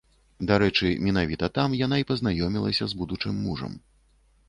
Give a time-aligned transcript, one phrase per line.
[0.51, 3.81] Дарэчы, менавіта там яна і пазнаёмілася з будучым мужам.